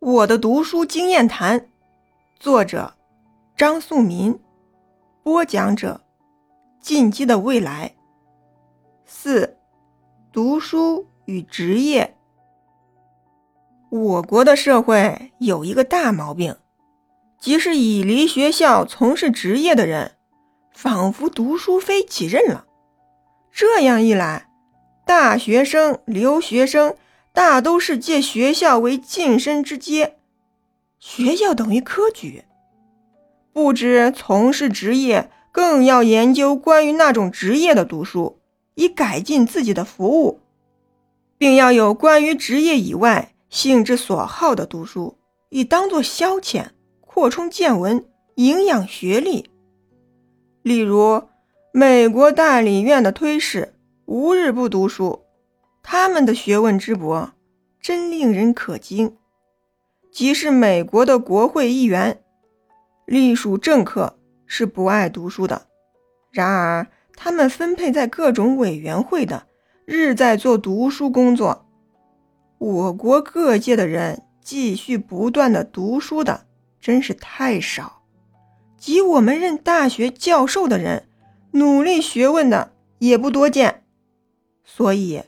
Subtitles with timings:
[0.00, 1.66] 我的读书经验谈，
[2.38, 2.94] 作者
[3.54, 4.40] 张素民，
[5.22, 6.00] 播讲者
[6.80, 7.94] 进击的未来。
[9.04, 9.58] 四、
[10.32, 12.16] 读书与职业。
[13.90, 16.56] 我国的社会有一个大毛病，
[17.38, 20.12] 即是已离学校从事职业的人，
[20.72, 22.64] 仿佛读书非己任了。
[23.52, 24.48] 这样一来，
[25.04, 26.96] 大学生、留学生
[27.32, 30.18] 大都是借学校为晋升之阶，
[30.98, 32.44] 学校等于科举，
[33.52, 38.38] 不知从事职业，更要研究关于那种职业的读书，
[38.74, 40.40] 以改进自己的服务，
[41.38, 45.16] 并要有关于职业以外兴致所好的读书，
[45.48, 46.66] 以当作消遣，
[47.00, 48.04] 扩充见闻，
[48.34, 49.50] 营养学历。
[50.62, 51.22] 例如。
[51.72, 53.74] 美国大理院的推事
[54.04, 55.20] 无日不读书，
[55.82, 57.32] 他们的学问之博
[57.80, 59.16] 真令人可惊。
[60.12, 62.22] 即是美国的国会议员，
[63.06, 65.66] 隶属政客是不爱读书的，
[66.30, 69.46] 然而他们分配在各种委员会的，
[69.84, 71.66] 日在做读书工作。
[72.58, 76.46] 我国各界的人继续不断的读书的
[76.80, 78.02] 真是太少，
[78.76, 81.06] 即我们任大学教授的人。
[81.52, 83.82] 努力学问的也不多见，
[84.64, 85.22] 所以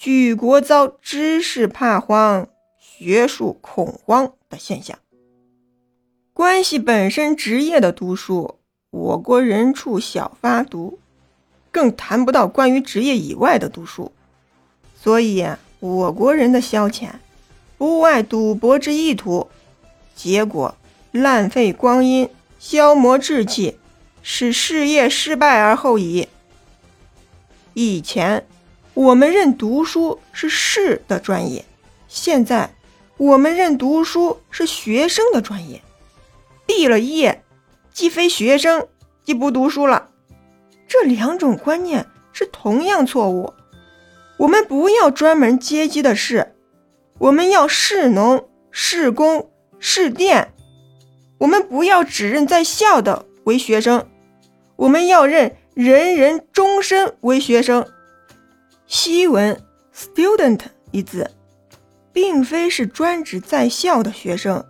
[0.00, 2.48] 举国遭知识怕荒、
[2.78, 4.98] 学术恐慌的现象。
[6.32, 8.56] 关系本身职业的读书，
[8.88, 10.98] 我国人处小发读，
[11.70, 14.10] 更谈不到关于职业以外的读书。
[14.98, 15.46] 所以，
[15.80, 17.10] 我国人的消遣
[17.76, 19.50] 不外赌博之意图，
[20.14, 20.74] 结果
[21.12, 22.26] 浪费光阴，
[22.58, 23.76] 消磨志气。
[24.22, 26.28] 使事业失败而后已。
[27.74, 28.46] 以前
[28.94, 31.64] 我们认读书是士的专业，
[32.08, 32.74] 现在
[33.16, 35.80] 我们认读书是学生的专业。
[36.66, 37.42] 毕了业，
[37.92, 38.88] 既非学生，
[39.24, 40.08] 既不读书了。
[40.88, 43.52] 这两种观念是同样错误。
[44.38, 46.54] 我们不要专门阶级的士，
[47.18, 50.52] 我们要士农、士工、士电。
[51.38, 54.06] 我们不要只认在校的为学生。
[54.76, 57.86] 我们要认人人终身为学生。
[58.92, 59.56] 西文
[59.94, 61.30] “student” 一字，
[62.12, 64.66] 并非是专指在校的学生，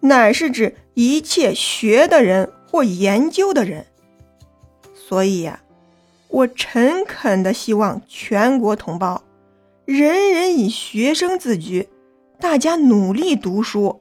[0.00, 3.84] 乃是指一切学的人或研究的人。
[4.94, 5.60] 所以呀，
[6.28, 9.22] 我诚恳的希望全国同胞，
[9.84, 11.86] 人人以学生自居，
[12.40, 14.00] 大家努力读书。